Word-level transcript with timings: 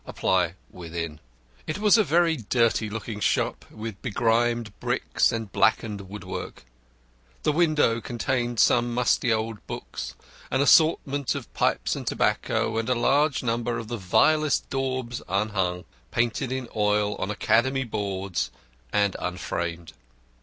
Apply 0.07 0.55
within. 0.71 1.19
It 1.67 1.77
was 1.77 1.95
a 1.95 2.03
very 2.03 2.35
dirty 2.35 2.89
looking 2.89 3.19
shop, 3.19 3.65
with 3.69 4.01
begrimed 4.01 4.73
bricks 4.79 5.31
and 5.31 5.51
blackened 5.51 6.09
woodwork. 6.09 6.65
The 7.43 7.51
window 7.51 8.01
contained 8.01 8.59
some 8.59 8.95
musty 8.95 9.31
old 9.31 9.63
books, 9.67 10.15
an 10.49 10.59
assortment 10.61 11.35
of 11.35 11.53
pipes 11.53 11.95
and 11.95 12.07
tobacco, 12.07 12.79
and 12.79 12.89
a 12.89 12.95
large 12.95 13.43
number 13.43 13.77
of 13.77 13.89
the 13.89 13.97
vilest 13.97 14.67
daubs 14.71 15.21
unhung, 15.29 15.85
painted 16.09 16.51
in 16.51 16.67
oil 16.75 17.13
on 17.17 17.29
Academy 17.29 17.83
boards, 17.83 18.49
and 18.91 19.15
unframed. 19.19 19.93